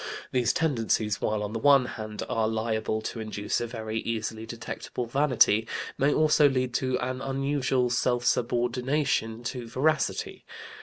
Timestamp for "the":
1.53-1.59